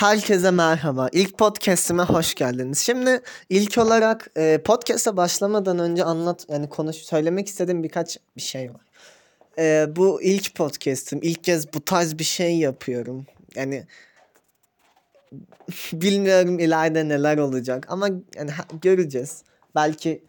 Herkese 0.00 0.50
merhaba. 0.50 1.08
İlk 1.12 1.38
podcast'ime 1.38 2.02
hoş 2.02 2.34
geldiniz. 2.34 2.78
Şimdi 2.78 3.20
ilk 3.48 3.78
olarak 3.78 4.30
e, 4.36 4.62
podcast'a 4.64 5.16
başlamadan 5.16 5.78
önce 5.78 6.04
anlat 6.04 6.46
yani 6.48 6.68
konuş 6.68 6.96
söylemek 6.96 7.48
istediğim 7.48 7.82
birkaç 7.82 8.18
bir 8.36 8.40
şey 8.40 8.70
var. 8.74 8.80
E, 9.58 9.86
bu 9.96 10.22
ilk 10.22 10.54
podcast'im. 10.54 11.20
İlk 11.22 11.44
kez 11.44 11.74
bu 11.74 11.84
tarz 11.84 12.18
bir 12.18 12.24
şey 12.24 12.58
yapıyorum. 12.58 13.26
Yani 13.54 13.86
bilmiyorum 15.92 16.58
ileride 16.58 17.08
neler 17.08 17.38
olacak 17.38 17.86
ama 17.88 18.08
yani 18.36 18.50
göreceğiz. 18.82 19.42
Belki 19.74 20.24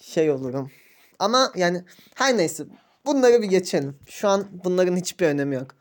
şey 0.00 0.30
olurum. 0.30 0.70
Ama 1.18 1.52
yani 1.56 1.84
her 2.14 2.36
neyse 2.36 2.64
bunları 3.06 3.42
bir 3.42 3.48
geçelim. 3.48 3.96
Şu 4.08 4.28
an 4.28 4.46
bunların 4.64 4.96
hiçbir 4.96 5.26
önemi 5.26 5.54
yok. 5.54 5.74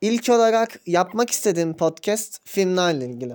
İlk 0.00 0.28
olarak 0.28 0.80
yapmak 0.86 1.30
istediğim 1.30 1.76
podcast 1.76 2.40
filmlerle 2.44 3.06
ilgili. 3.06 3.34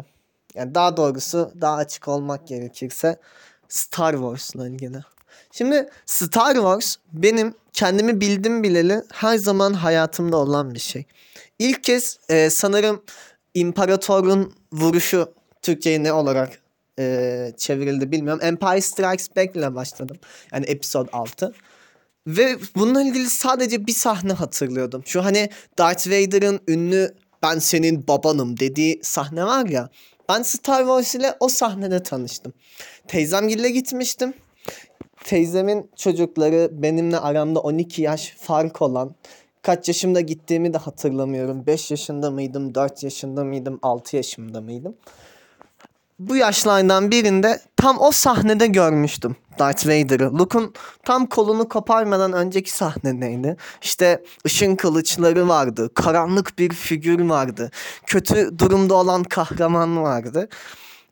Yani 0.55 0.75
daha 0.75 0.97
doğrusu 0.97 1.51
daha 1.61 1.75
açık 1.75 2.07
olmak 2.07 2.47
gerekirse 2.47 3.19
Star 3.69 4.13
Wars'la 4.13 4.67
ilgili. 4.67 4.97
Şimdi 5.51 5.89
Star 6.05 6.53
Wars 6.53 6.95
benim 7.13 7.53
kendimi 7.73 8.21
bildim 8.21 8.63
bileli 8.63 9.01
her 9.13 9.37
zaman 9.37 9.73
hayatımda 9.73 10.37
olan 10.37 10.73
bir 10.73 10.79
şey. 10.79 11.05
İlk 11.59 11.83
kez 11.83 12.19
e, 12.29 12.49
sanırım 12.49 13.03
İmparator'un 13.53 14.53
vuruşu 14.73 15.33
Türkçe'ye 15.61 16.03
ne 16.03 16.13
olarak 16.13 16.59
e, 16.99 17.51
çevrildi 17.57 18.11
bilmiyorum. 18.11 18.41
Empire 18.43 18.81
Strikes 18.81 19.35
Back 19.35 19.55
ile 19.55 19.75
başladım. 19.75 20.17
Yani 20.51 20.65
episode 20.65 21.09
6. 21.11 21.53
Ve 22.27 22.57
bununla 22.75 23.01
ilgili 23.03 23.29
sadece 23.29 23.87
bir 23.87 23.91
sahne 23.91 24.33
hatırlıyordum. 24.33 25.03
Şu 25.05 25.25
hani 25.25 25.49
Darth 25.77 26.07
Vader'ın 26.07 26.59
ünlü 26.67 27.15
ben 27.43 27.59
senin 27.59 28.07
babanım 28.07 28.59
dediği 28.59 28.99
sahne 29.03 29.45
var 29.45 29.65
ya. 29.65 29.89
Ben 30.29 30.41
Star 30.41 30.79
Wars 30.79 31.15
ile 31.15 31.35
o 31.39 31.47
sahnede 31.47 32.03
tanıştım. 32.03 32.53
Teyzemgille 33.07 33.69
gitmiştim. 33.69 34.33
Teyzemin 35.23 35.89
çocukları 35.95 36.69
benimle 36.71 37.19
aramda 37.19 37.59
12 37.59 38.01
yaş 38.01 38.35
fark 38.37 38.81
olan 38.81 39.15
kaç 39.61 39.87
yaşımda 39.87 40.21
gittiğimi 40.21 40.73
de 40.73 40.77
hatırlamıyorum. 40.77 41.65
5 41.65 41.91
yaşında 41.91 42.31
mıydım, 42.31 42.75
4 42.75 43.03
yaşında 43.03 43.43
mıydım, 43.43 43.79
6 43.81 44.15
yaşımda 44.15 44.61
mıydım? 44.61 44.95
Bu 46.19 46.35
yaşlardan 46.35 47.11
birinde 47.11 47.61
tam 47.77 47.99
o 47.99 48.11
sahnede 48.11 48.67
görmüştüm 48.67 49.35
Darth 49.59 49.87
Vader'ı. 49.87 50.39
Luke'un 50.39 50.73
tam 51.03 51.25
kolunu 51.25 51.69
koparmadan 51.69 52.33
önceki 52.33 52.71
sahnedeydi. 52.71 53.57
İşte 53.81 54.23
ışın 54.45 54.75
kılıçları 54.75 55.47
vardı. 55.47 55.89
Karanlık 55.93 56.59
bir 56.59 56.69
figür 56.69 57.19
vardı. 57.19 57.71
Kötü 58.05 58.59
durumda 58.59 58.93
olan 58.93 59.23
kahraman 59.23 60.03
vardı. 60.03 60.49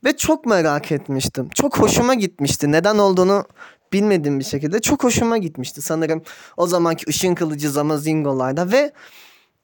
Ve 0.06 0.18
çok 0.18 0.46
merak 0.46 0.92
etmiştim. 0.92 1.50
Çok 1.56 1.80
hoşuma 1.80 2.14
gitmişti. 2.14 2.72
Neden 2.72 2.98
olduğunu 2.98 3.46
bilmediğim 3.94 4.40
bir 4.40 4.44
şekilde 4.44 4.80
çok 4.80 5.04
hoşuma 5.04 5.38
gitmişti. 5.38 5.82
Sanırım 5.82 6.24
o 6.58 6.68
zamanki 6.68 7.06
ışın 7.10 7.36
kılıcı 7.36 7.70
Zamazingo'larda 7.70 8.72
ve 8.72 8.92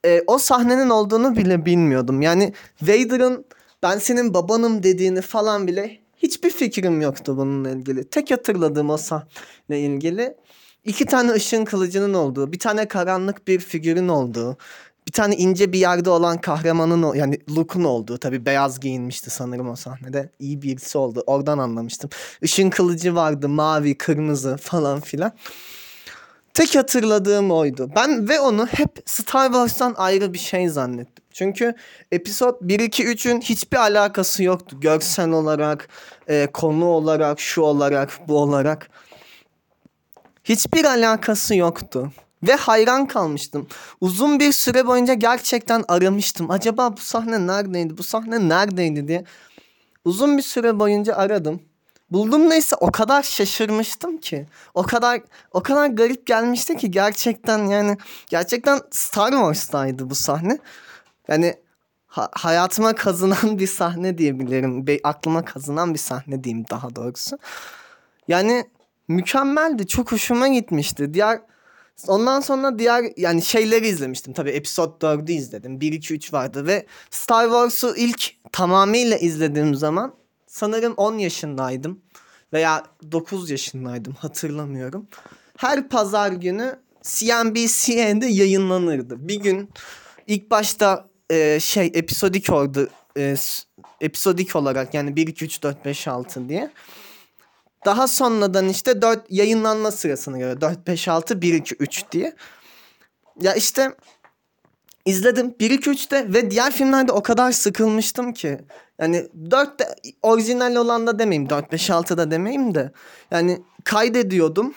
e, 0.04 0.22
o 0.26 0.38
sahnenin 0.38 0.90
olduğunu 0.90 1.36
bile 1.36 1.64
bilmiyordum. 1.66 2.22
Yani 2.22 2.52
Vader'ın 2.82 3.44
ben 3.82 3.98
senin 3.98 4.34
babanım 4.34 4.82
dediğini 4.82 5.20
falan 5.20 5.66
bile 5.66 6.00
hiçbir 6.16 6.50
fikrim 6.50 7.00
yoktu 7.00 7.36
bununla 7.36 7.70
ilgili. 7.70 8.04
Tek 8.04 8.30
hatırladığım 8.30 8.90
o 8.90 8.96
sahne 8.96 9.80
ilgili 9.80 10.34
iki 10.84 11.06
tane 11.06 11.32
ışın 11.32 11.64
kılıcının 11.64 12.14
olduğu, 12.14 12.52
bir 12.52 12.58
tane 12.58 12.88
karanlık 12.88 13.48
bir 13.48 13.60
figürün 13.60 14.08
olduğu, 14.08 14.58
bir 15.08 15.12
tane 15.12 15.36
ince 15.36 15.72
bir 15.72 15.78
yerde 15.78 16.10
olan 16.10 16.40
kahramanın 16.40 17.14
yani 17.14 17.38
Luke'un 17.56 17.84
olduğu 17.84 18.18
tabii 18.18 18.46
beyaz 18.46 18.80
giyinmişti 18.80 19.30
sanırım 19.30 19.70
o 19.70 19.76
sahnede. 19.76 20.30
İyi 20.38 20.62
birisi 20.62 20.98
oldu. 20.98 21.22
Oradan 21.26 21.58
anlamıştım. 21.58 22.10
Işın 22.42 22.70
kılıcı 22.70 23.14
vardı 23.14 23.48
mavi, 23.48 23.98
kırmızı 23.98 24.56
falan 24.56 25.00
filan. 25.00 25.32
Tek 26.54 26.76
hatırladığım 26.76 27.50
oydu. 27.50 27.90
Ben 27.96 28.28
ve 28.28 28.40
onu 28.40 28.66
hep 28.66 29.02
Star 29.06 29.46
Wars'tan 29.46 29.94
ayrı 29.96 30.32
bir 30.32 30.38
şey 30.38 30.68
zannettim. 30.68 31.24
Çünkü 31.32 31.74
episod 32.12 32.54
1 32.60 32.80
2 32.80 33.04
3'ün 33.04 33.40
hiçbir 33.40 33.76
alakası 33.76 34.42
yoktu. 34.44 34.80
Görsel 34.80 35.30
olarak, 35.30 35.88
e, 36.28 36.48
konu 36.52 36.84
olarak, 36.84 37.40
şu 37.40 37.62
olarak, 37.62 38.10
bu 38.28 38.38
olarak. 38.38 38.90
Hiçbir 40.44 40.84
alakası 40.84 41.54
yoktu. 41.54 42.12
Ve 42.42 42.54
hayran 42.54 43.06
kalmıştım. 43.06 43.68
Uzun 44.00 44.40
bir 44.40 44.52
süre 44.52 44.86
boyunca 44.86 45.14
gerçekten 45.14 45.84
aramıştım. 45.88 46.50
Acaba 46.50 46.96
bu 46.96 47.00
sahne 47.00 47.46
neredeydi? 47.46 47.98
Bu 47.98 48.02
sahne 48.02 48.48
neredeydi 48.48 49.08
diye. 49.08 49.24
Uzun 50.04 50.36
bir 50.36 50.42
süre 50.42 50.78
boyunca 50.78 51.14
aradım. 51.16 51.60
Buldum 52.10 52.50
neyse 52.50 52.76
o 52.80 52.92
kadar 52.92 53.22
şaşırmıştım 53.22 54.18
ki. 54.18 54.46
O 54.74 54.82
kadar 54.82 55.20
o 55.52 55.62
kadar 55.62 55.86
garip 55.86 56.26
gelmişti 56.26 56.76
ki 56.76 56.90
gerçekten 56.90 57.66
yani 57.66 57.96
gerçekten 58.26 58.80
Star 58.90 59.30
Wars'taydı 59.30 60.10
bu 60.10 60.14
sahne. 60.14 60.58
Yani 61.28 61.54
ha- 62.06 62.30
hayatıma 62.32 62.94
kazınan 62.94 63.58
bir 63.58 63.66
sahne 63.66 64.18
diyebilirim. 64.18 64.86
Be- 64.86 65.00
aklıma 65.04 65.44
kazınan 65.44 65.94
bir 65.94 65.98
sahne 65.98 66.44
diyeyim 66.44 66.64
daha 66.70 66.96
doğrusu. 66.96 67.38
Yani 68.28 68.64
mükemmeldi. 69.08 69.86
Çok 69.86 70.12
hoşuma 70.12 70.48
gitmişti. 70.48 71.14
Diğer 71.14 71.40
Ondan 72.06 72.40
sonra 72.40 72.78
diğer 72.78 73.04
yani 73.16 73.42
şeyleri 73.42 73.88
izlemiştim. 73.88 74.32
Tabii 74.32 74.50
Episode 74.50 75.06
4'ü 75.06 75.32
izledim. 75.32 75.80
1 75.80 75.92
2 75.92 76.14
3 76.14 76.32
vardı 76.32 76.66
ve 76.66 76.86
Star 77.10 77.44
Wars'u 77.44 77.96
ilk 77.96 78.30
tamamıyla 78.52 79.16
izlediğim 79.16 79.74
zaman 79.74 80.14
sanırım 80.58 80.94
10 80.96 81.18
yaşındaydım 81.18 82.00
veya 82.52 82.84
9 83.12 83.50
yaşındaydım 83.50 84.12
hatırlamıyorum. 84.12 85.06
Her 85.56 85.88
pazar 85.88 86.32
günü 86.32 86.78
CNBC'de 87.02 88.26
yayınlanırdı. 88.26 89.28
Bir 89.28 89.40
gün 89.40 89.70
ilk 90.26 90.50
başta 90.50 91.08
e, 91.30 91.60
şey 91.60 91.86
episodik 91.94 92.50
oldu. 92.50 92.88
E, 93.16 93.36
episodik 94.00 94.56
olarak 94.56 94.94
yani 94.94 95.16
1 95.16 95.26
2 95.26 95.44
3 95.44 95.62
4 95.62 95.84
5 95.84 96.08
6 96.08 96.48
diye. 96.48 96.70
Daha 97.84 98.08
sonradan 98.08 98.68
işte 98.68 99.02
4 99.02 99.26
yayınlanma 99.30 99.90
sırasına 99.90 100.38
göre 100.38 100.60
4 100.60 100.86
5 100.86 101.08
6 101.08 101.42
1 101.42 101.54
2 101.54 101.74
3 101.74 102.04
diye. 102.12 102.36
Ya 103.40 103.54
işte 103.54 103.94
izledim 105.08 105.54
1 105.60 105.70
2 105.70 105.90
3'te 105.90 106.32
ve 106.34 106.50
diğer 106.50 106.72
filmlerde 106.72 107.12
o 107.12 107.22
kadar 107.22 107.52
sıkılmıştım 107.52 108.32
ki. 108.32 108.58
Yani 108.98 109.26
4'te 109.50 109.84
orijinal 110.22 110.76
olan 110.76 111.06
da 111.06 111.18
demeyeyim 111.18 111.50
4 111.50 111.72
5 111.72 111.90
6'da 111.90 112.30
demeyeyim 112.30 112.74
de. 112.74 112.92
Yani 113.30 113.62
kaydediyordum. 113.84 114.74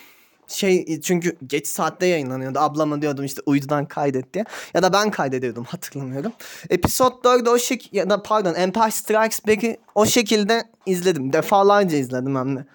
Şey 0.48 1.02
çünkü 1.02 1.38
geç 1.48 1.68
saatte 1.68 2.06
yayınlanıyordu. 2.06 2.60
Ablama 2.60 3.02
diyordum 3.02 3.26
işte 3.26 3.42
uydudan 3.46 3.86
kaydet 3.86 4.34
diye. 4.34 4.46
Ya 4.74 4.84
da 4.84 4.94
ben 4.94 5.12
kaydediyordum 5.12 5.64
hatırlamıyorum. 5.64 6.32
Episode 6.70 7.16
4'ü 7.16 7.50
o 7.50 7.58
şek 7.58 7.94
ya 7.94 8.10
da 8.10 8.24
pardon 8.24 8.54
Empire 8.54 8.92
Strikes 8.92 9.48
Back'i 9.48 9.78
o 9.96 10.06
şekilde 10.06 10.64
izledim. 10.86 11.34
Defalarca 11.34 11.98
izledim 11.98 12.36
hem 12.36 12.58
de. 12.58 12.66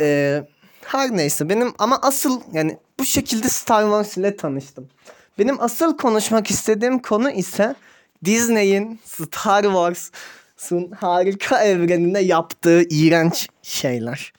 Ee, 0.00 0.44
her 0.84 1.16
neyse 1.16 1.48
benim 1.48 1.72
ama 1.78 1.98
asıl 2.02 2.40
yani 2.52 2.78
bu 2.98 3.04
şekilde 3.04 3.48
Star 3.48 3.82
Wars 3.82 4.16
ile 4.16 4.36
tanıştım. 4.36 4.88
Benim 5.38 5.60
asıl 5.60 5.96
konuşmak 5.96 6.50
istediğim 6.50 6.98
konu 6.98 7.30
ise 7.30 7.74
Disney'in 8.24 9.00
Star 9.04 9.62
Wars'ın 9.62 10.90
harika 10.90 11.64
evreninde 11.64 12.18
yaptığı 12.18 12.82
iğrenç 12.90 13.48
şeyler. 13.62 14.32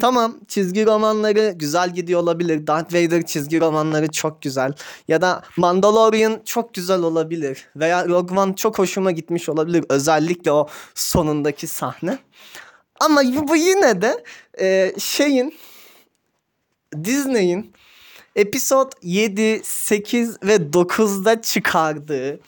Tamam 0.00 0.34
çizgi 0.48 0.86
romanları 0.86 1.52
güzel 1.56 1.94
gidiyor 1.94 2.20
olabilir. 2.20 2.66
Darth 2.66 2.94
Vader 2.94 3.22
çizgi 3.22 3.60
romanları 3.60 4.10
çok 4.10 4.42
güzel. 4.42 4.72
Ya 5.08 5.22
da 5.22 5.42
Mandalorian 5.56 6.40
çok 6.44 6.74
güzel 6.74 7.02
olabilir. 7.02 7.68
Veya 7.76 8.08
Rogue 8.08 8.38
One 8.38 8.56
çok 8.56 8.78
hoşuma 8.78 9.10
gitmiş 9.10 9.48
olabilir. 9.48 9.84
Özellikle 9.88 10.52
o 10.52 10.68
sonundaki 10.94 11.66
sahne. 11.66 12.18
Ama 13.00 13.22
bu 13.48 13.56
yine 13.56 14.02
de 14.02 14.24
e, 14.60 14.92
şeyin 14.98 15.54
Disney'in 17.04 17.72
episod 18.36 18.92
7, 19.02 19.60
8 19.64 20.42
ve 20.42 20.56
9'da 20.56 21.42
çıkardığı 21.42 22.40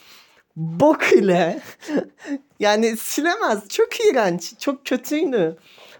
bok 0.57 1.13
ile 1.13 1.61
yani 2.61 2.97
silemez. 2.97 3.69
Çok 3.69 4.01
iğrenç. 4.01 4.59
Çok 4.59 4.87
kötüydü. 4.87 5.57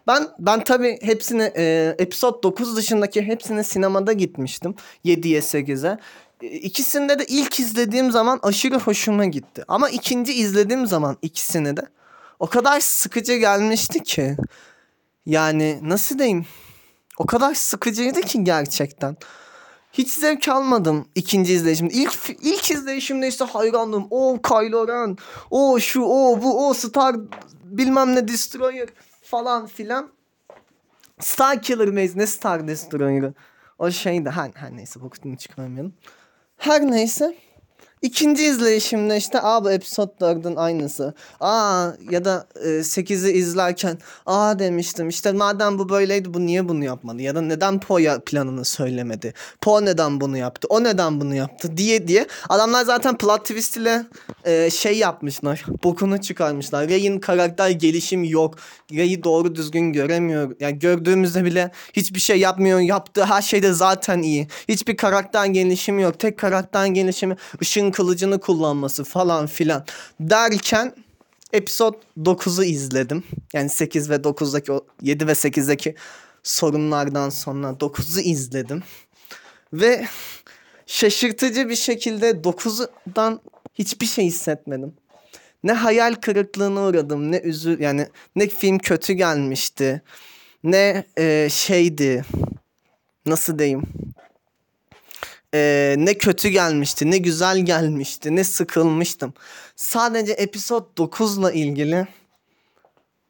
Ben 0.07 0.29
ben 0.39 0.65
tabii 0.65 0.99
hepsini 1.03 1.53
e, 1.57 1.95
episod 1.99 2.43
9 2.43 2.77
dışındaki 2.77 3.23
hepsini 3.23 3.65
sinemada 3.65 4.13
gitmiştim. 4.13 4.75
7'ye 5.05 5.41
8'e. 5.41 5.99
E, 6.43 6.47
İkisinde 6.47 7.19
de 7.19 7.25
ilk 7.25 7.61
izlediğim 7.61 8.11
zaman 8.11 8.41
aşırı 8.43 8.79
hoşuma 8.79 9.25
gitti. 9.25 9.65
Ama 9.69 9.89
ikinci 9.89 10.33
izlediğim 10.33 10.87
zaman 10.87 11.17
ikisini 11.23 11.77
de 11.77 11.83
o 12.39 12.47
kadar 12.47 12.81
sıkıcı 12.81 13.37
gelmişti 13.37 14.03
ki. 14.03 14.37
Yani 15.27 15.79
nasıl 15.83 16.19
diyeyim? 16.19 16.47
O 17.19 17.27
kadar 17.27 17.55
sıkıcıydı 17.55 18.21
ki 18.21 18.45
gerçekten. 18.45 19.17
Hiç 19.93 20.11
zevk 20.11 20.49
almadım 20.49 21.07
ikinci 21.15 21.53
izleyişimde. 21.53 21.95
İlk 21.95 22.31
ilk 22.41 22.71
izleyişimde 22.71 23.29
işte 23.29 23.45
hayrandım. 23.45 24.07
O 24.11 24.39
Kylo 24.43 24.89
Ren, 24.89 25.17
o 25.51 25.81
şu, 25.81 26.03
o 26.03 26.43
bu, 26.43 26.69
o 26.69 26.75
Star 26.75 27.17
bilmem 27.65 28.15
ne 28.15 28.29
Destroyer 28.29 28.89
falan 29.23 29.67
filan. 29.67 30.09
Star 31.21 31.63
Killer 31.63 31.89
Maze 31.89 32.19
ne 32.19 32.27
Star 32.27 32.69
Destroyer'ı. 32.69 33.35
O 33.79 33.91
şeydi. 33.91 34.31
Her, 34.31 34.51
her 34.55 34.77
neyse 34.77 35.01
bokunu 35.01 35.37
çıkarmayalım. 35.37 35.95
Her 36.57 36.91
neyse. 36.91 37.37
İkinci 38.03 38.45
izleyişimde 38.45 39.17
işte 39.17 39.39
episode 39.73 40.13
4'ün 40.21 40.57
aynısı. 40.57 41.15
Aa 41.41 41.89
ya 42.11 42.25
da 42.25 42.47
e, 42.65 42.69
8'i 42.69 43.33
izlerken 43.33 43.99
aa 44.27 44.59
demiştim 44.59 45.09
işte 45.09 45.33
madem 45.33 45.79
bu 45.79 45.89
böyleydi 45.89 46.35
bu 46.35 46.47
niye 46.47 46.69
bunu 46.69 46.85
yapmadı? 46.85 47.23
Ya 47.23 47.35
da 47.35 47.41
neden 47.41 47.81
Poe'ya 47.81 48.21
planını 48.21 48.65
söylemedi? 48.65 49.35
Poe 49.61 49.85
neden 49.85 50.21
bunu 50.21 50.37
yaptı? 50.37 50.69
O 50.71 50.85
neden 50.85 51.21
bunu 51.21 51.35
yaptı? 51.35 51.77
Diye 51.77 52.09
diye. 52.09 52.27
Adamlar 52.49 52.85
zaten 52.85 53.19
plot 53.19 53.41
twist 53.41 53.77
ile 53.77 54.07
e, 54.45 54.71
şey 54.71 54.99
yapmışlar. 54.99 55.65
Bokunu 55.85 56.21
çıkarmışlar. 56.21 56.89
Rey'in 56.89 57.21
karakter 57.21 57.71
gelişimi 57.71 58.31
yok. 58.31 58.55
Rey'i 58.93 59.25
doğru 59.25 59.55
düzgün 59.55 59.93
göremiyor. 59.93 60.57
Yani 60.61 60.79
gördüğümüzde 60.79 61.45
bile 61.45 61.71
hiçbir 61.93 62.21
şey 62.21 62.41
yapmıyor. 62.41 62.81
Yaptığı 62.81 63.25
her 63.25 63.43
şeyde 63.43 63.73
zaten 63.73 64.23
iyi. 64.23 64.49
Hiçbir 64.69 64.97
karakter 64.97 65.47
gelişimi 65.47 66.03
yok. 66.03 66.19
Tek 66.19 66.39
karakter 66.39 66.87
gelişimi 66.87 67.37
ışın 67.63 67.92
kılıcını 67.93 68.41
kullanması 68.41 69.05
falan 69.05 69.47
filan 69.47 69.85
derken 70.21 70.95
episode 71.53 71.97
9'u 72.19 72.65
izledim. 72.65 73.25
Yani 73.53 73.69
8 73.69 74.11
ve 74.11 74.15
9'daki 74.15 74.73
o 74.73 74.87
7 75.03 75.27
ve 75.27 75.33
8'deki 75.33 75.95
sorunlardan 76.43 77.31
sonra 77.31 77.69
9'u 77.69 78.21
izledim. 78.21 78.83
Ve 79.73 80.07
şaşırtıcı 80.87 81.69
bir 81.69 81.77
şekilde 81.77 82.31
9'dan 82.31 83.41
hiçbir 83.75 84.07
şey 84.07 84.25
hissetmedim. 84.25 84.95
Ne 85.65 85.73
hayal 85.73 86.15
kırıklığına 86.15 86.81
uğradım, 86.87 87.33
ne 87.33 87.41
üzül 87.41 87.81
yani 87.81 88.07
ne 88.37 88.49
film 88.49 88.79
kötü 88.79 89.13
gelmişti, 89.13 90.03
ne 90.65 91.05
e, 91.19 91.49
şeydi, 91.51 92.25
nasıl 93.27 93.59
diyeyim, 93.59 93.83
e, 95.55 95.95
ne 95.99 96.19
kötü 96.19 96.49
gelmişti, 96.49 97.11
ne 97.11 97.19
güzel 97.19 97.59
gelmişti, 97.59 98.37
ne 98.37 98.45
sıkılmıştım. 98.45 99.35
Sadece 99.77 100.33
episode 100.33 100.87
9'la 100.97 101.53
ilgili 101.53 102.07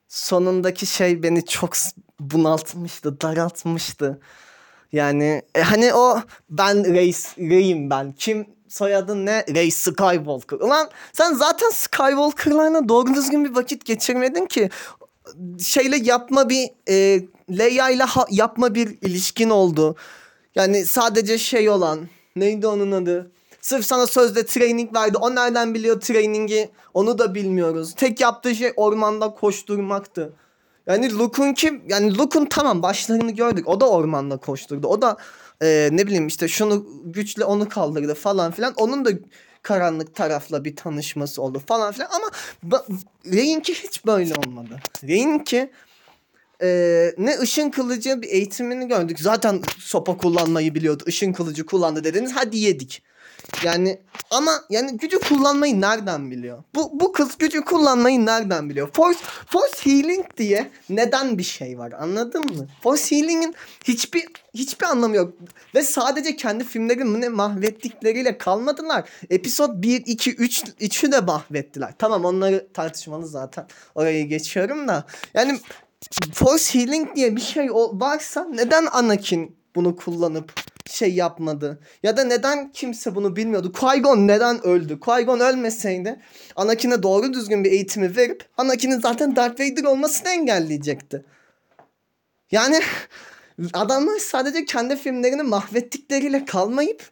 sonundaki 0.08 0.86
şey 0.86 1.22
beni 1.22 1.44
çok 1.44 1.72
bunaltmıştı, 2.20 3.20
daraltmıştı. 3.20 4.20
Yani 4.92 5.42
e, 5.54 5.62
hani 5.62 5.94
o 5.94 6.20
ben 6.50 6.94
Reis, 6.94 7.38
Rey'im 7.38 7.90
ben. 7.90 8.12
Kim 8.12 8.46
soyadın 8.68 9.26
ne? 9.26 9.44
Rey 9.54 9.70
Skywalker. 9.70 10.56
Ulan 10.56 10.90
sen 11.12 11.34
zaten 11.34 11.70
Skywalker'larla 11.70 12.88
doğru 12.88 13.14
düzgün 13.14 13.44
bir 13.44 13.54
vakit 13.54 13.84
geçirmedin 13.84 14.46
ki. 14.46 14.70
Şeyle 15.60 15.96
yapma 15.96 16.48
bir 16.48 16.70
e, 16.88 17.24
Leia 17.50 17.90
ile 17.90 18.04
yapma 18.30 18.74
bir 18.74 18.98
ilişkin 19.02 19.50
oldu. 19.50 19.96
Yani 20.54 20.84
sadece 20.86 21.38
şey 21.38 21.68
olan 21.68 22.08
neydi 22.36 22.66
onun 22.66 22.92
adı? 22.92 23.30
Sırf 23.60 23.86
sana 23.86 24.06
sözde 24.06 24.46
training 24.46 24.94
verdi. 24.94 25.18
O 25.18 25.34
nereden 25.34 25.74
biliyor 25.74 26.00
trainingi? 26.00 26.70
Onu 26.94 27.18
da 27.18 27.34
bilmiyoruz. 27.34 27.94
Tek 27.94 28.20
yaptığı 28.20 28.54
şey 28.54 28.72
ormanda 28.76 29.34
koşturmaktı. 29.34 30.32
Yani 30.86 31.18
Luke'un 31.18 31.52
kim? 31.52 31.82
Yani 31.88 32.18
Luke'un 32.18 32.46
tamam 32.46 32.82
başlarını 32.82 33.30
gördük. 33.30 33.68
O 33.68 33.80
da 33.80 33.90
ormanda 33.90 34.36
koşturdu. 34.36 34.86
O 34.86 35.02
da 35.02 35.16
e, 35.62 35.88
ne 35.92 36.06
bileyim 36.06 36.26
işte 36.26 36.48
şunu 36.48 36.86
güçle 37.04 37.44
onu 37.44 37.68
kaldırdı 37.68 38.14
falan 38.14 38.52
filan. 38.52 38.74
Onun 38.76 39.04
da 39.04 39.10
karanlık 39.62 40.14
tarafla 40.14 40.64
bir 40.64 40.76
tanışması 40.76 41.42
oldu 41.42 41.62
falan 41.66 41.92
filan. 41.92 42.08
Ama 42.12 42.30
Rey'inki 43.32 43.74
hiç 43.74 44.06
böyle 44.06 44.34
olmadı. 44.34 44.80
Rey'inki 45.04 45.70
e, 46.62 47.14
ne 47.18 47.38
ışın 47.38 47.70
kılıcı 47.70 48.22
bir 48.22 48.28
eğitimini 48.28 48.88
gördük. 48.88 49.20
Zaten 49.20 49.62
sopa 49.78 50.16
kullanmayı 50.16 50.74
biliyordu. 50.74 51.04
Işın 51.06 51.32
kılıcı 51.32 51.66
kullandı 51.66 52.04
dediniz. 52.04 52.32
Hadi 52.34 52.58
yedik. 52.58 53.02
Yani 53.64 53.98
ama 54.30 54.52
yani 54.70 54.96
gücü 54.96 55.20
kullanmayı 55.20 55.80
nereden 55.80 56.30
biliyor? 56.30 56.64
Bu 56.74 57.00
bu 57.00 57.12
kız 57.12 57.38
gücü 57.38 57.60
kullanmayı 57.60 58.26
nereden 58.26 58.70
biliyor? 58.70 58.90
Force 58.92 59.18
Force 59.46 59.90
Healing 59.90 60.26
diye 60.36 60.70
neden 60.88 61.38
bir 61.38 61.42
şey 61.42 61.78
var? 61.78 61.92
Anladın 61.92 62.44
mı? 62.56 62.68
Force 62.82 63.16
Healing'in 63.16 63.54
hiçbir 63.84 64.24
hiçbir 64.54 64.86
anlamı 64.86 65.16
yok. 65.16 65.34
Ve 65.74 65.82
sadece 65.82 66.36
kendi 66.36 66.64
filmlerini 66.64 67.28
mahvettikleriyle 67.28 68.38
kalmadılar. 68.38 69.08
Episode 69.30 69.82
1, 69.82 70.02
2, 70.06 70.34
3 70.34 70.62
3'ü 70.62 71.12
de 71.12 71.20
mahvettiler. 71.20 71.94
Tamam 71.98 72.24
onları 72.24 72.66
tartışmalı 72.74 73.26
zaten. 73.26 73.66
Orayı 73.94 74.28
geçiyorum 74.28 74.88
da. 74.88 75.04
Yani 75.34 75.60
Force 76.32 76.78
Healing 76.78 77.16
diye 77.16 77.36
bir 77.36 77.40
şey 77.40 77.70
varsa 77.72 78.46
neden 78.50 78.86
Anakin 78.86 79.56
bunu 79.74 79.96
kullanıp 79.96 80.52
şey 80.90 81.14
yapmadı? 81.14 81.80
Ya 82.02 82.16
da 82.16 82.24
neden 82.24 82.72
kimse 82.72 83.14
bunu 83.14 83.36
bilmiyordu? 83.36 83.72
Qui-Gon 83.74 84.26
neden 84.28 84.66
öldü? 84.66 84.98
Qui-Gon 85.00 85.52
ölmeseydi 85.52 86.20
Anakin'e 86.56 87.02
doğru 87.02 87.32
düzgün 87.32 87.64
bir 87.64 87.72
eğitimi 87.72 88.16
verip 88.16 88.48
Anakin'in 88.56 89.00
zaten 89.00 89.36
Darth 89.36 89.60
Vader 89.60 89.84
olmasını 89.84 90.28
engelleyecekti. 90.28 91.24
Yani 92.50 92.80
adamlar 93.72 94.18
sadece 94.18 94.64
kendi 94.64 94.96
filmlerini 94.96 95.42
mahvettikleriyle 95.42 96.44
kalmayıp 96.44 97.10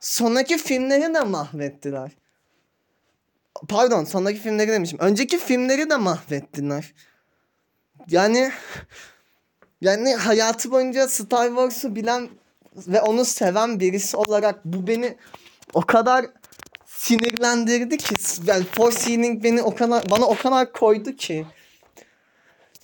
sonraki 0.00 0.58
filmleri 0.58 1.14
de 1.14 1.20
mahvettiler. 1.20 2.10
Pardon 3.68 4.04
sonraki 4.04 4.38
filmleri 4.38 4.68
demişim. 4.70 4.98
Önceki 4.98 5.38
filmleri 5.38 5.90
de 5.90 5.96
mahvettiler. 5.96 6.94
Yani 8.10 8.50
yani 9.80 10.14
hayatı 10.14 10.70
boyunca 10.70 11.08
Star 11.08 11.48
Wars'u 11.48 11.96
bilen 11.96 12.28
ve 12.76 13.00
onu 13.00 13.24
seven 13.24 13.80
birisi 13.80 14.16
olarak 14.16 14.64
bu 14.64 14.86
beni 14.86 15.16
o 15.74 15.80
kadar 15.80 16.26
sinirlendirdi 16.86 17.96
ki 17.96 18.14
yani 18.46 18.64
Force 18.64 19.10
Healing 19.10 19.44
beni 19.44 19.62
o 19.62 19.74
kadar 19.74 20.10
bana 20.10 20.24
o 20.26 20.34
kadar 20.34 20.72
koydu 20.72 21.16
ki 21.16 21.46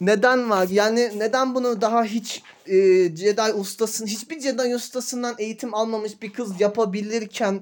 neden 0.01 0.51
var? 0.51 0.69
Yani 0.71 1.13
neden 1.19 1.55
bunu 1.55 1.81
daha 1.81 2.05
hiç 2.05 2.43
e, 2.67 2.75
Jedi 3.17 3.53
ustasın 3.55 4.07
hiçbir 4.07 4.41
Jedi 4.41 4.75
ustasından 4.75 5.35
eğitim 5.39 5.75
almamış 5.75 6.23
bir 6.23 6.33
kız 6.33 6.61
yapabilirken 6.61 7.61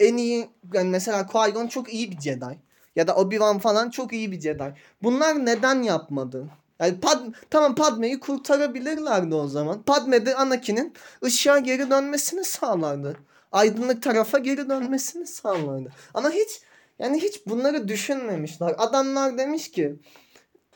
en 0.00 0.16
iyi 0.16 0.48
yani 0.72 0.90
mesela 0.90 1.20
Qui-Gon 1.20 1.68
çok 1.68 1.92
iyi 1.92 2.10
bir 2.10 2.20
Jedi 2.20 2.58
ya 2.96 3.06
da 3.06 3.12
Obi-Wan 3.12 3.58
falan 3.58 3.90
çok 3.90 4.12
iyi 4.12 4.32
bir 4.32 4.40
Jedi. 4.40 4.74
Bunlar 5.02 5.46
neden 5.46 5.82
yapmadı? 5.82 6.61
Yani 6.80 7.00
Pad 7.00 7.20
tamam 7.50 7.74
Padme'yi 7.74 8.20
kurtarabilirlerdi 8.20 9.34
o 9.34 9.46
zaman. 9.46 9.82
Padme 9.82 10.26
de 10.26 10.34
Anakin'in 10.34 10.94
ışığa 11.24 11.58
geri 11.58 11.90
dönmesini 11.90 12.44
sağlardı. 12.44 13.16
Aydınlık 13.52 14.02
tarafa 14.02 14.38
geri 14.38 14.68
dönmesini 14.68 15.26
sağlardı. 15.26 15.92
Ama 16.14 16.30
hiç 16.30 16.60
yani 16.98 17.22
hiç 17.22 17.46
bunları 17.46 17.88
düşünmemişler. 17.88 18.74
Adamlar 18.78 19.38
demiş 19.38 19.70
ki 19.70 19.96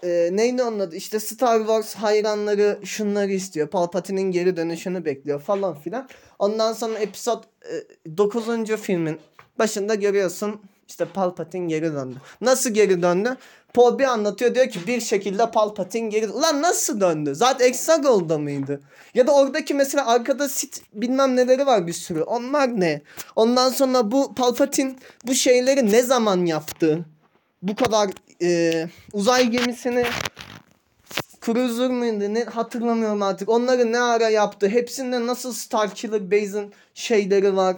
e, 0.02 0.28
neydi 0.32 0.62
onun 0.62 0.78
adı? 0.78 0.96
İşte 0.96 1.20
Star 1.20 1.58
Wars 1.58 1.94
hayranları 1.94 2.78
şunları 2.84 3.32
istiyor. 3.32 3.68
Palpatine'in 3.68 4.30
geri 4.30 4.56
dönüşünü 4.56 5.04
bekliyor 5.04 5.40
falan 5.40 5.80
filan. 5.80 6.08
Ondan 6.38 6.72
sonra 6.72 6.98
episod 6.98 7.44
e, 8.06 8.16
9. 8.16 8.66
filmin 8.76 9.20
başında 9.58 9.94
görüyorsun 9.94 10.60
işte 10.88 11.04
Palpatine 11.04 11.66
geri 11.66 11.92
döndü. 11.92 12.16
Nasıl 12.40 12.70
geri 12.70 13.02
döndü? 13.02 13.36
Paul 13.76 13.98
bir 13.98 14.04
anlatıyor 14.04 14.54
diyor 14.54 14.68
ki 14.68 14.86
bir 14.86 15.00
şekilde 15.00 15.50
Palpatine 15.50 16.08
geri... 16.08 16.28
Ulan 16.28 16.62
nasıl 16.62 17.00
döndü? 17.00 17.34
Zaten 17.34 17.66
Exegol'da 17.66 18.38
mıydı? 18.38 18.80
Ya 19.14 19.26
da 19.26 19.34
oradaki 19.34 19.74
mesela 19.74 20.06
arkada 20.06 20.48
sit 20.48 20.82
bilmem 20.92 21.36
neleri 21.36 21.66
var 21.66 21.86
bir 21.86 21.92
sürü. 21.92 22.22
Onlar 22.22 22.80
ne? 22.80 23.02
Ondan 23.36 23.70
sonra 23.70 24.10
bu 24.10 24.34
Palpatine 24.34 24.94
bu 25.24 25.34
şeyleri 25.34 25.92
ne 25.92 26.02
zaman 26.02 26.46
yaptı? 26.46 27.04
Bu 27.62 27.76
kadar 27.76 28.10
e, 28.42 28.88
uzay 29.12 29.48
gemisini 29.48 30.04
Cruiser 31.46 31.90
mıydı 31.90 32.34
ne 32.34 32.44
hatırlamıyorum 32.44 33.22
artık. 33.22 33.48
Onları 33.48 33.92
ne 33.92 34.00
ara 34.00 34.28
yaptı? 34.28 34.68
Hepsinde 34.68 35.26
nasıl 35.26 35.52
Starkiller 35.52 36.30
Base'in 36.30 36.72
şeyleri 36.94 37.56
var? 37.56 37.76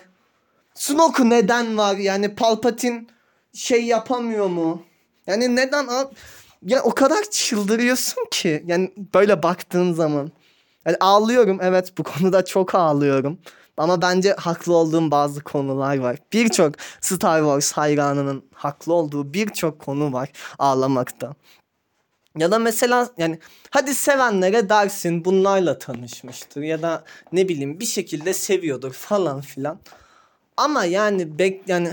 Snoke 0.75 1.31
neden 1.31 1.79
var? 1.79 1.97
Yani 1.97 2.35
Palpatine 2.35 3.07
şey 3.55 3.85
yapamıyor 3.85 4.47
mu? 4.47 4.88
Yani 5.29 5.57
neden 5.57 5.89
ya 6.67 6.83
o 6.83 6.95
kadar 6.95 7.25
çıldırıyorsun 7.31 8.25
ki 8.31 8.65
yani 8.67 8.93
böyle 9.15 9.43
baktığın 9.43 9.93
zaman. 9.93 10.33
Yani 10.87 10.97
ağlıyorum 11.01 11.59
evet 11.63 11.99
bu 11.99 12.03
konuda 12.03 12.45
çok 12.45 12.75
ağlıyorum. 12.75 13.39
Ama 13.77 14.03
bence 14.03 14.33
haklı 14.33 14.77
olduğum 14.77 15.11
bazı 15.11 15.41
konular 15.41 15.99
var. 15.99 16.17
Birçok 16.33 16.75
Star 17.01 17.39
Wars 17.39 17.73
hayranının 17.73 18.45
haklı 18.55 18.93
olduğu 18.93 19.35
birçok 19.35 19.79
konu 19.79 20.13
var 20.13 20.33
ağlamakta. 20.59 21.35
Ya 22.39 22.51
da 22.51 22.59
mesela 22.59 23.09
yani 23.19 23.39
hadi 23.71 23.95
sevenlere 23.95 24.69
dersin 24.69 25.25
bunlarla 25.25 25.79
tanışmıştır 25.79 26.63
ya 26.63 26.83
da 26.83 27.05
ne 27.33 27.49
bileyim 27.49 27.81
bir 27.81 27.87
şekilde 27.87 28.35
seviyordur 28.35 28.93
falan 28.93 29.41
filan. 29.41 29.79
Ama 30.57 30.85
yani 30.85 31.39
bek 31.39 31.69
yani 31.69 31.93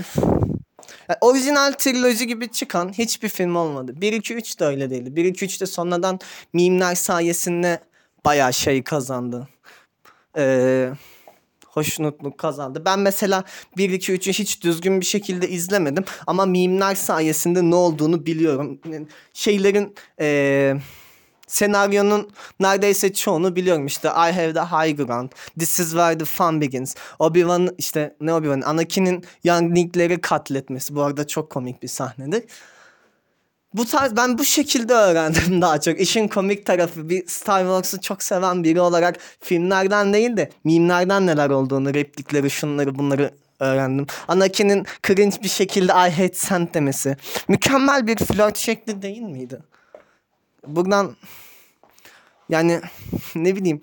orijinal 1.20 1.72
triloji 1.72 2.26
gibi 2.26 2.48
çıkan 2.48 2.92
hiçbir 2.92 3.28
film 3.28 3.56
olmadı. 3.56 4.00
1 4.00 4.12
2 4.12 4.34
3 4.34 4.60
de 4.60 4.64
öyle 4.64 4.90
değildi. 4.90 5.16
1 5.16 5.24
2 5.24 5.44
3 5.44 5.60
de 5.60 5.66
sonradan 5.66 6.18
mimler 6.52 6.94
sayesinde 6.94 7.80
bayağı 8.24 8.52
şey 8.52 8.82
kazandı. 8.82 9.48
Ee, 10.36 10.90
hoşnutluk 11.66 12.38
kazandı. 12.38 12.82
Ben 12.84 12.98
mesela 12.98 13.44
1 13.76 13.90
2 13.90 14.12
3'ü 14.12 14.32
hiç 14.32 14.62
düzgün 14.62 15.00
bir 15.00 15.06
şekilde 15.06 15.48
izlemedim 15.48 16.04
ama 16.26 16.46
mimler 16.46 16.94
sayesinde 16.94 17.70
ne 17.70 17.74
olduğunu 17.74 18.26
biliyorum. 18.26 18.80
Yani 18.90 19.06
şeylerin 19.32 19.94
eee 20.20 20.80
senaryonun 21.46 22.30
neredeyse 22.60 23.12
çoğunu 23.12 23.56
biliyorum. 23.56 23.86
İşte 23.86 24.08
I 24.08 24.32
have 24.32 24.52
the 24.52 24.60
high 24.60 24.96
ground. 24.96 25.30
This 25.58 25.80
is 25.80 25.90
where 25.90 26.18
the 26.18 26.24
fun 26.24 26.60
begins. 26.60 26.94
Obi-Wan 27.18 27.74
işte 27.78 28.16
ne 28.20 28.30
Obi-Wan? 28.30 28.64
Anakin'in 28.64 29.24
younglingleri 29.44 30.20
katletmesi. 30.20 30.94
Bu 30.94 31.02
arada 31.02 31.26
çok 31.26 31.50
komik 31.50 31.82
bir 31.82 31.88
sahnedir. 31.88 32.44
Bu 33.74 33.86
tarz 33.86 34.16
ben 34.16 34.38
bu 34.38 34.44
şekilde 34.44 34.92
öğrendim 34.94 35.60
daha 35.62 35.80
çok. 35.80 36.00
İşin 36.00 36.28
komik 36.28 36.66
tarafı 36.66 37.08
bir 37.08 37.26
Star 37.26 37.60
Wars'u 37.60 38.00
çok 38.00 38.22
seven 38.22 38.64
biri 38.64 38.80
olarak 38.80 39.16
filmlerden 39.40 40.12
değil 40.12 40.36
de 40.36 40.50
mimlerden 40.64 41.26
neler 41.26 41.50
olduğunu, 41.50 41.94
replikleri, 41.94 42.50
şunları 42.50 42.98
bunları 42.98 43.30
öğrendim. 43.60 44.06
Anakin'in 44.28 44.86
cringe 45.06 45.36
bir 45.42 45.48
şekilde 45.48 45.92
I 45.92 46.10
hate 46.10 46.34
sent 46.34 46.74
demesi. 46.74 47.16
Mükemmel 47.48 48.06
bir 48.06 48.16
flört 48.16 48.56
şekli 48.56 49.02
değil 49.02 49.22
miydi? 49.22 49.60
Buradan 50.66 51.16
yani 52.48 52.80
ne 53.34 53.56
bileyim 53.56 53.80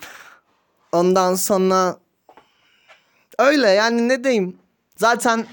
ondan 0.92 1.36
sonra 1.36 1.98
öyle 3.40 3.70
yani 3.70 4.10
ne 4.10 4.24
diyeyim? 4.24 4.58
Zaten 4.98 5.46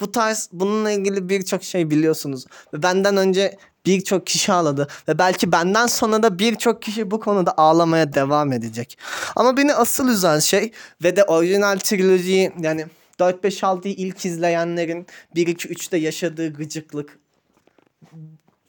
bu 0.00 0.12
tarz 0.12 0.48
bununla 0.52 0.90
ilgili 0.90 1.28
birçok 1.28 1.64
şey 1.64 1.90
biliyorsunuz. 1.90 2.46
Ve 2.74 2.82
benden 2.82 3.16
önce 3.16 3.58
birçok 3.86 4.26
kişi 4.26 4.52
ağladı. 4.52 4.88
Ve 5.08 5.18
belki 5.18 5.52
benden 5.52 5.86
sonra 5.86 6.22
da 6.22 6.38
birçok 6.38 6.82
kişi 6.82 7.10
bu 7.10 7.20
konuda 7.20 7.54
ağlamaya 7.56 8.14
devam 8.14 8.52
edecek. 8.52 8.98
Ama 9.36 9.56
beni 9.56 9.74
asıl 9.74 10.08
üzen 10.08 10.38
şey 10.38 10.72
ve 11.02 11.16
de 11.16 11.24
orijinal 11.24 11.78
trilojiyi 11.78 12.52
yani 12.60 12.86
4 13.18 13.44
5 13.44 13.62
6'yı 13.62 13.94
ilk 13.94 14.24
izleyenlerin 14.24 15.06
1 15.34 15.46
2 15.46 15.68
3'te 15.68 15.96
yaşadığı 15.96 16.52
gıcıklık 16.52 17.18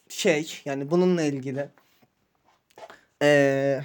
şey 0.09 0.61
yani 0.65 0.91
bununla 0.91 1.21
ilgili 1.21 1.69
ee, 3.23 3.81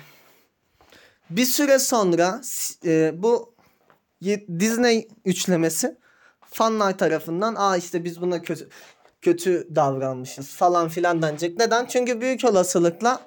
bir 1.30 1.45
süre 1.45 1.78
sonra 1.78 2.40
e, 2.85 3.23
bu 3.23 3.54
Disney 4.59 5.09
üçlemesi 5.25 5.97
fanlar 6.40 6.99
tarafından 6.99 7.54
aa 7.54 7.76
işte 7.76 8.04
biz 8.04 8.21
buna 8.21 8.42
kötü 8.42 8.68
kötü 9.23 9.68
davranmışız 9.75 10.49
falan 10.49 10.88
filan 10.88 11.23
denecek. 11.23 11.59
Neden? 11.59 11.87
Çünkü 11.87 12.21
büyük 12.21 12.45
olasılıkla 12.45 13.21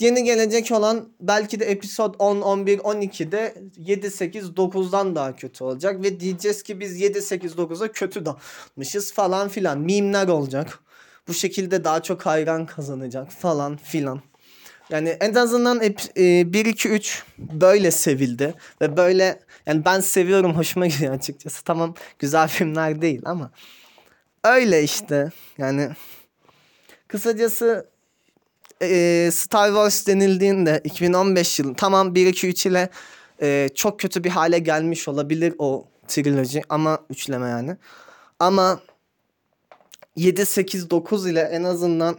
yeni 0.00 0.24
gelecek 0.24 0.72
olan 0.72 1.08
belki 1.20 1.60
de 1.60 1.64
episod 1.64 2.14
10, 2.18 2.40
11, 2.40 2.78
12'de 2.78 3.54
7, 3.76 4.10
8, 4.10 4.44
9'dan 4.44 5.14
daha 5.14 5.36
kötü 5.36 5.64
olacak. 5.64 6.02
Ve 6.02 6.20
diyeceğiz 6.20 6.62
ki 6.62 6.80
biz 6.80 7.00
7, 7.00 7.22
8, 7.22 7.52
9'a 7.52 7.92
kötü 7.92 8.24
dalmışız 8.24 9.12
falan 9.12 9.48
filan. 9.48 9.78
Mimler 9.80 10.28
olacak. 10.28 10.78
Bu 11.28 11.34
şekilde 11.34 11.84
daha 11.84 12.02
çok 12.02 12.26
hayran 12.26 12.66
kazanacak 12.66 13.32
falan 13.32 13.76
filan. 13.76 14.20
Yani 14.90 15.08
en 15.08 15.34
azından 15.34 15.82
hep, 15.82 16.00
e, 16.16 16.52
1 16.52 16.64
2 16.66 16.88
3 16.88 17.22
böyle 17.38 17.90
sevildi 17.90 18.54
ve 18.80 18.96
böyle 18.96 19.40
yani 19.66 19.84
ben 19.84 20.00
seviyorum 20.00 20.56
hoşuma 20.56 20.86
gidiyor 20.86 21.14
açıkçası. 21.14 21.64
Tamam 21.64 21.94
güzel 22.18 22.48
filmler 22.48 23.02
değil 23.02 23.22
ama 23.24 23.50
öyle 24.44 24.82
işte. 24.82 25.30
Yani 25.58 25.88
kısacası 27.08 27.86
e, 28.82 29.30
Star 29.32 29.68
Wars 29.68 30.06
denildiğinde 30.06 30.80
2015 30.84 31.58
yılı 31.58 31.74
tamam 31.74 32.14
1 32.14 32.26
2 32.26 32.48
3 32.48 32.66
ile 32.66 32.88
e, 33.42 33.68
çok 33.74 34.00
kötü 34.00 34.24
bir 34.24 34.30
hale 34.30 34.58
gelmiş 34.58 35.08
olabilir 35.08 35.54
o 35.58 35.88
triloji 36.08 36.62
ama 36.68 36.98
üçleme 37.10 37.48
yani. 37.48 37.76
Ama 38.38 38.80
7 40.16 40.46
8 40.46 40.90
9 40.90 41.26
ile 41.26 41.40
en 41.40 41.64
azından 41.64 42.18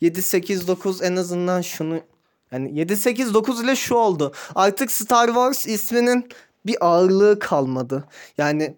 7 0.00 0.22
8 0.22 0.68
9 0.68 1.02
en 1.02 1.16
azından 1.16 1.60
şunu 1.60 2.00
yani 2.52 2.78
7 2.78 2.96
8 2.96 3.34
9 3.34 3.64
ile 3.64 3.76
şu 3.76 3.94
oldu. 3.94 4.32
Artık 4.54 4.92
Star 4.92 5.26
Wars 5.26 5.66
isminin 5.66 6.28
bir 6.66 6.86
ağırlığı 6.86 7.38
kalmadı. 7.38 8.04
Yani 8.38 8.74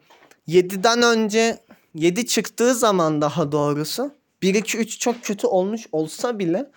7'den 0.48 1.02
önce 1.02 1.58
7 1.94 2.26
çıktığı 2.26 2.74
zaman 2.74 3.20
daha 3.20 3.52
doğrusu 3.52 4.10
1 4.42 4.54
2 4.54 4.78
3 4.78 4.98
çok 4.98 5.24
kötü 5.24 5.46
olmuş 5.46 5.86
olsa 5.92 6.38
bile 6.38 6.70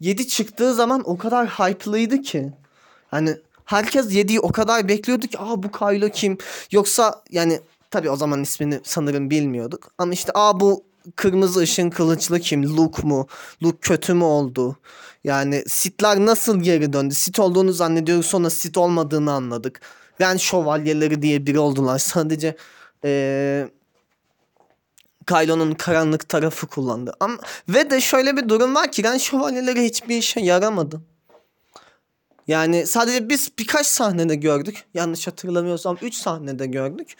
7 0.00 0.28
çıktığı 0.28 0.74
zaman 0.74 1.02
o 1.04 1.18
kadar 1.18 1.48
hype'lıydı 1.48 2.22
ki. 2.22 2.52
Hani 3.10 3.36
herkes 3.64 4.06
7'yi 4.06 4.40
o 4.40 4.52
kadar 4.52 4.88
bekliyordu 4.88 5.26
ki 5.26 5.38
aa 5.38 5.62
bu 5.62 5.70
Kylo 5.70 6.08
kim? 6.08 6.38
Yoksa 6.72 7.22
yani 7.30 7.60
tabii 7.90 8.10
o 8.10 8.16
zaman 8.16 8.42
ismini 8.42 8.80
sanırım 8.84 9.30
bilmiyorduk. 9.30 9.90
Ama 9.98 10.12
işte 10.12 10.32
aa 10.34 10.60
bu 10.60 10.87
kırmızı 11.16 11.60
ışın 11.60 11.90
kılıçlı 11.90 12.40
kim? 12.40 12.76
Luke 12.76 13.02
mu? 13.02 13.26
Luke 13.62 13.78
kötü 13.80 14.14
mü 14.14 14.24
oldu? 14.24 14.76
Yani 15.24 15.62
Sith'ler 15.66 16.18
nasıl 16.18 16.60
geri 16.60 16.92
döndü? 16.92 17.14
Sith 17.14 17.40
olduğunu 17.40 17.72
zannediyoruz 17.72 18.26
sonra 18.26 18.50
Sith 18.50 18.78
olmadığını 18.78 19.32
anladık. 19.32 19.80
Ren 20.20 20.36
şövalyeleri 20.36 21.22
diye 21.22 21.46
biri 21.46 21.58
oldular. 21.58 21.98
Sadece 21.98 22.56
ee, 23.04 23.68
Kylo'nun 25.26 25.74
karanlık 25.74 26.28
tarafı 26.28 26.66
kullandı. 26.66 27.14
Ama, 27.20 27.38
ve 27.68 27.90
de 27.90 28.00
şöyle 28.00 28.36
bir 28.36 28.48
durum 28.48 28.74
var 28.74 28.92
ki 28.92 29.04
Ren 29.04 29.18
şövalyeleri 29.18 29.84
hiçbir 29.84 30.16
işe 30.16 30.40
yaramadı. 30.40 31.00
Yani 32.48 32.86
sadece 32.86 33.28
biz 33.28 33.50
birkaç 33.58 33.86
sahnede 33.86 34.34
gördük. 34.34 34.84
Yanlış 34.94 35.26
hatırlamıyorsam 35.26 35.98
3 36.02 36.14
sahnede 36.14 36.66
gördük. 36.66 37.16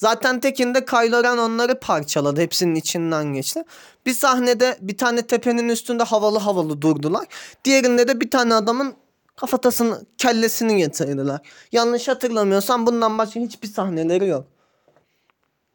Zaten 0.00 0.40
tekinde 0.40 0.84
Kylo 0.84 1.22
Ren 1.24 1.38
onları 1.38 1.80
parçaladı. 1.80 2.40
Hepsinin 2.40 2.74
içinden 2.74 3.24
geçti. 3.24 3.64
Bir 4.06 4.14
sahnede 4.14 4.78
bir 4.80 4.96
tane 4.96 5.26
tepenin 5.26 5.68
üstünde 5.68 6.02
havalı 6.02 6.38
havalı 6.38 6.82
durdular. 6.82 7.26
Diğerinde 7.64 8.08
de 8.08 8.20
bir 8.20 8.30
tane 8.30 8.54
adamın 8.54 8.94
kafatasını, 9.36 10.06
kellesini 10.18 10.76
getirdiler. 10.76 11.40
Yanlış 11.72 12.08
hatırlamıyorsam 12.08 12.86
bundan 12.86 13.18
başka 13.18 13.40
hiçbir 13.40 13.68
sahneleri 13.68 14.26
yok. 14.26 14.46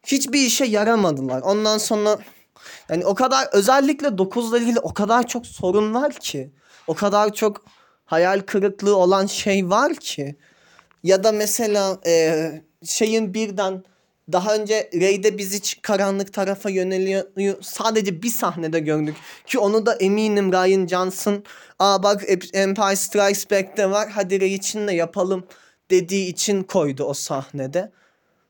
Hiçbir 0.06 0.40
işe 0.46 0.64
yaramadılar. 0.64 1.42
Ondan 1.42 1.78
sonra 1.78 2.18
yani 2.88 3.06
o 3.06 3.14
kadar 3.14 3.48
özellikle 3.52 4.08
9'la 4.08 4.58
ilgili 4.58 4.80
o 4.80 4.94
kadar 4.94 5.26
çok 5.26 5.46
sorun 5.46 5.94
var 5.94 6.12
ki. 6.12 6.50
O 6.86 6.94
kadar 6.94 7.32
çok 7.32 7.64
hayal 8.04 8.40
kırıklığı 8.40 8.96
olan 8.96 9.26
şey 9.26 9.70
var 9.70 9.94
ki. 9.94 10.36
Ya 11.02 11.24
da 11.24 11.32
mesela 11.32 11.98
e, 12.06 12.62
şeyin 12.84 13.34
birden 13.34 13.82
daha 14.32 14.54
önce 14.54 14.90
Rey'de 14.94 15.38
bizi 15.38 15.80
karanlık 15.82 16.32
tarafa 16.32 16.70
yöneliyor. 16.70 17.62
Sadece 17.62 18.22
bir 18.22 18.30
sahnede 18.30 18.80
gördük. 18.80 19.16
Ki 19.46 19.58
onu 19.58 19.86
da 19.86 19.94
eminim 19.94 20.52
Ryan 20.52 20.86
Johnson 20.86 21.44
aa 21.78 22.02
bak 22.02 22.22
Empire 22.52 22.96
Strikes 22.96 23.50
Back'te 23.50 23.90
var 23.90 24.08
hadi 24.08 24.40
Rey 24.40 24.54
için 24.54 24.88
de 24.88 24.92
yapalım 24.92 25.46
dediği 25.90 26.28
için 26.28 26.62
koydu 26.62 27.04
o 27.04 27.14
sahnede. 27.14 27.92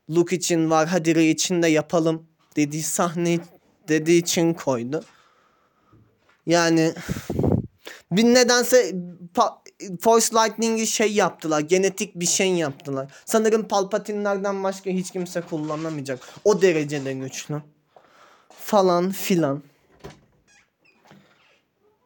Luke 0.09 0.35
için 0.35 0.69
var 0.69 0.87
hadi 0.87 1.15
Rey 1.15 1.31
için 1.31 1.61
de 1.61 1.67
yapalım 1.67 2.27
dediği 2.55 2.83
sahne 2.83 3.39
dediği 3.87 4.21
için 4.21 4.53
koydu. 4.53 5.03
Yani 6.45 6.93
bir 8.11 8.23
nedense 8.23 8.91
Force 10.01 10.35
Lightning'i 10.35 10.87
şey 10.87 11.13
yaptılar. 11.13 11.59
Genetik 11.59 12.15
bir 12.15 12.25
şey 12.25 12.53
yaptılar. 12.53 13.11
Sanırım 13.25 13.67
Palpatine'lerden 13.67 14.63
başka 14.63 14.89
hiç 14.89 15.11
kimse 15.11 15.41
kullanamayacak. 15.41 16.19
O 16.43 16.61
derecede 16.61 17.13
güçlü. 17.13 17.61
Falan 18.49 19.11
filan. 19.11 19.63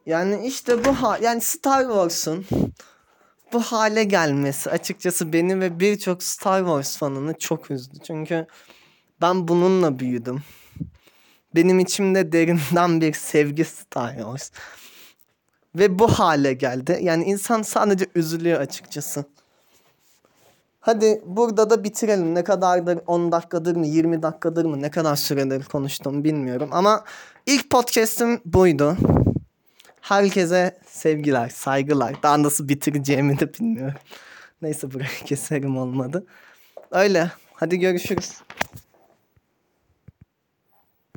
Yani 0.06 0.46
işte 0.46 0.84
bu 0.84 0.92
ha 0.92 1.18
yani 1.22 1.40
Star 1.40 1.82
Wars'un 1.82 2.46
bu 3.52 3.60
hale 3.60 4.04
gelmesi 4.04 4.70
açıkçası 4.70 5.32
beni 5.32 5.60
ve 5.60 5.80
birçok 5.80 6.22
Star 6.22 6.58
Wars 6.58 6.96
fanını 6.96 7.38
çok 7.38 7.70
üzdü. 7.70 7.98
Çünkü 8.06 8.46
ben 9.20 9.48
bununla 9.48 9.98
büyüdüm. 9.98 10.42
Benim 11.54 11.78
içimde 11.78 12.32
derinden 12.32 13.00
bir 13.00 13.12
sevgi 13.12 13.64
Star 13.64 14.16
Wars. 14.16 14.50
Ve 15.74 15.98
bu 15.98 16.08
hale 16.08 16.52
geldi. 16.52 16.98
Yani 17.02 17.24
insan 17.24 17.62
sadece 17.62 18.06
üzülüyor 18.14 18.60
açıkçası. 18.60 19.24
Hadi 20.80 21.22
burada 21.26 21.70
da 21.70 21.84
bitirelim. 21.84 22.34
Ne 22.34 22.44
kadardır 22.44 22.98
10 23.06 23.32
dakikadır 23.32 23.76
mı 23.76 23.86
20 23.86 24.22
dakikadır 24.22 24.64
mı 24.64 24.82
ne 24.82 24.90
kadar 24.90 25.16
süredir 25.16 25.64
konuştum 25.64 26.24
bilmiyorum. 26.24 26.68
Ama 26.72 27.04
ilk 27.46 27.70
podcast'im 27.70 28.40
buydu. 28.44 28.96
Herkese 30.00 30.78
sevgiler, 30.86 31.48
saygılar. 31.48 32.22
Daha 32.22 32.42
nasıl 32.42 32.68
bitireceğimi 32.68 33.38
de 33.40 33.54
bilmiyorum. 33.54 33.98
Neyse 34.62 34.92
burayı 34.92 35.08
keserim 35.24 35.78
olmadı. 35.78 36.26
Öyle. 36.90 37.30
Hadi 37.52 37.78
görüşürüz. 37.78 38.32